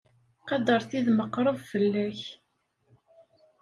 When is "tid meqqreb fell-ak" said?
0.89-2.19